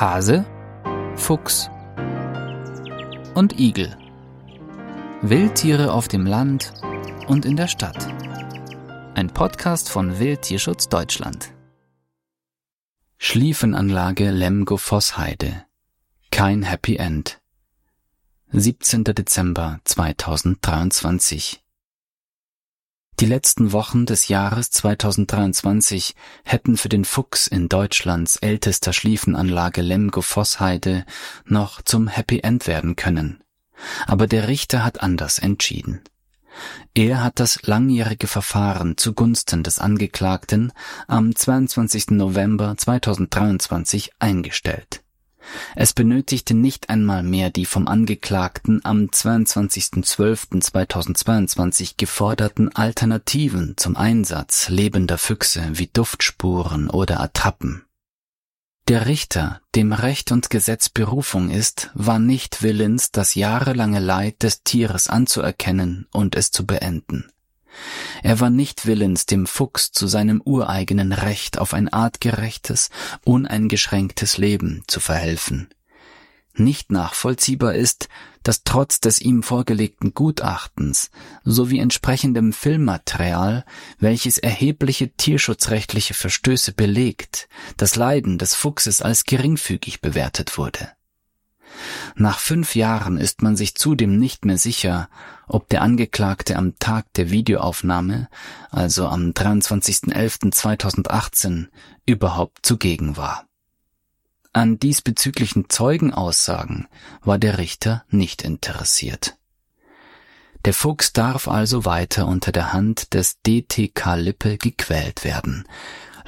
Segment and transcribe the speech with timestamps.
[0.00, 0.46] Hase,
[1.16, 1.68] Fuchs
[3.34, 3.96] und Igel.
[5.22, 6.72] Wildtiere auf dem Land
[7.26, 8.06] und in der Stadt.
[9.16, 11.52] Ein Podcast von Wildtierschutz Deutschland.
[13.16, 15.64] Schliefenanlage Lemgo-Vossheide.
[16.30, 17.40] Kein Happy End.
[18.52, 19.02] 17.
[19.02, 21.60] Dezember 2023
[23.20, 31.04] die letzten Wochen des Jahres 2023 hätten für den Fuchs in Deutschlands ältester Schliefenanlage Lemgo-Vossheide
[31.44, 33.42] noch zum Happy End werden können.
[34.06, 36.00] Aber der Richter hat anders entschieden.
[36.94, 40.72] Er hat das langjährige Verfahren zugunsten des Angeklagten
[41.06, 42.10] am 22.
[42.10, 45.02] November 2023 eingestellt.
[45.76, 55.18] Es benötigte nicht einmal mehr die vom Angeklagten am 22.12.2022 geforderten Alternativen zum Einsatz lebender
[55.18, 57.84] Füchse wie Duftspuren oder Attrappen.
[58.88, 64.62] Der Richter, dem Recht und Gesetz Berufung ist, war nicht willens, das jahrelange Leid des
[64.62, 67.30] Tieres anzuerkennen und es zu beenden.
[68.22, 72.90] Er war nicht willens, dem Fuchs zu seinem ureigenen Recht auf ein artgerechtes,
[73.24, 75.68] uneingeschränktes Leben zu verhelfen.
[76.54, 78.08] Nicht nachvollziehbar ist,
[78.42, 81.10] dass trotz des ihm vorgelegten Gutachtens
[81.44, 83.64] sowie entsprechendem Filmmaterial,
[83.98, 90.97] welches erhebliche tierschutzrechtliche Verstöße belegt, das Leiden des Fuchses als geringfügig bewertet wurde.
[92.14, 95.08] Nach fünf Jahren ist man sich zudem nicht mehr sicher,
[95.46, 98.28] ob der Angeklagte am Tag der Videoaufnahme,
[98.70, 101.68] also am 23.11.2018,
[102.06, 103.44] überhaupt zugegen war.
[104.52, 106.86] An diesbezüglichen Zeugenaussagen
[107.22, 109.36] war der Richter nicht interessiert.
[110.64, 115.68] Der Fuchs darf also weiter unter der Hand des DTK Lippe gequält werden,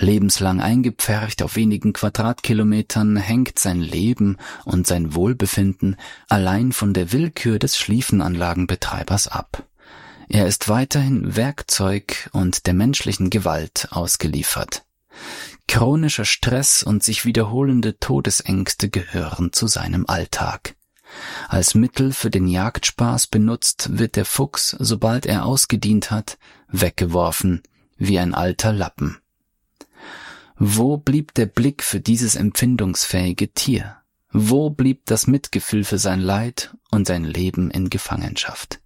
[0.01, 5.97] Lebenslang eingepfercht auf wenigen Quadratkilometern hängt sein Leben und sein Wohlbefinden
[6.29, 9.65] allein von der Willkür des Schliefenanlagenbetreibers ab.
[10.29, 14.85] Er ist weiterhin Werkzeug und der menschlichen Gewalt ausgeliefert.
[15.69, 20.77] Chronischer Stress und sich wiederholende Todesängste gehören zu seinem Alltag.
[21.49, 27.63] Als Mittel für den Jagdspaß benutzt wird der Fuchs, sobald er ausgedient hat, weggeworfen,
[27.99, 29.19] wie ein alter Lappen.
[30.63, 33.97] Wo blieb der Blick für dieses empfindungsfähige Tier?
[34.31, 38.79] Wo blieb das Mitgefühl für sein Leid und sein Leben in Gefangenschaft?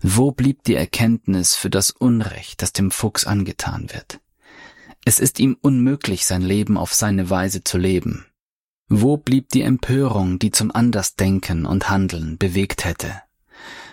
[0.00, 4.20] Wo blieb die Erkenntnis für das Unrecht, das dem Fuchs angetan wird?
[5.04, 8.24] Es ist ihm unmöglich, sein Leben auf seine Weise zu leben.
[8.88, 13.22] Wo blieb die Empörung, die zum Andersdenken und Handeln bewegt hätte?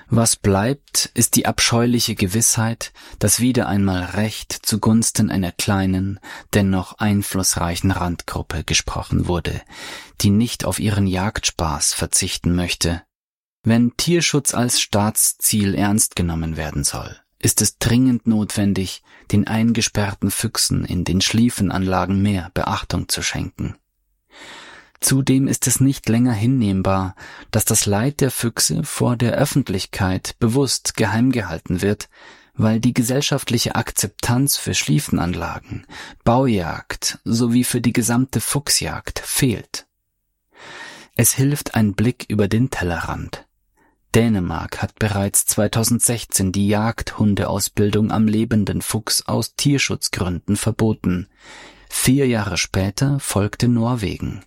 [0.09, 6.19] Was bleibt, ist die abscheuliche Gewissheit, dass wieder einmal Recht zugunsten einer kleinen,
[6.53, 9.61] dennoch einflussreichen Randgruppe gesprochen wurde,
[10.21, 13.01] die nicht auf ihren Jagdspaß verzichten möchte.
[13.63, 20.85] Wenn Tierschutz als Staatsziel ernst genommen werden soll, ist es dringend notwendig, den eingesperrten Füchsen
[20.85, 23.75] in den Schliefenanlagen mehr Beachtung zu schenken.
[25.03, 27.15] Zudem ist es nicht länger hinnehmbar,
[27.51, 32.07] dass das Leid der Füchse vor der Öffentlichkeit bewusst geheim gehalten wird,
[32.53, 35.85] weil die gesellschaftliche Akzeptanz für Schliefenanlagen,
[36.23, 39.87] Baujagd sowie für die gesamte Fuchsjagd fehlt.
[41.17, 43.45] Es hilft ein Blick über den Tellerrand.
[44.15, 51.27] Dänemark hat bereits 2016 die Jagdhundeausbildung am lebenden Fuchs aus Tierschutzgründen verboten.
[51.89, 54.45] Vier Jahre später folgte Norwegen.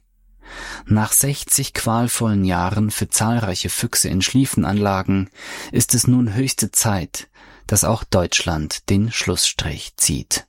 [0.87, 5.31] Nach 60 qualvollen Jahren für zahlreiche Füchse in Schliefenanlagen
[5.73, 7.29] ist es nun höchste Zeit,
[7.67, 10.47] dass auch Deutschland den Schlussstrich zieht.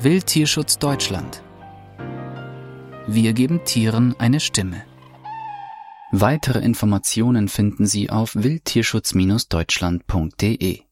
[0.00, 1.42] Wildtierschutz Deutschland
[3.06, 4.84] Wir geben Tieren eine Stimme.
[6.10, 10.82] Weitere Informationen finden Sie auf wildtierschutz-deutschland.de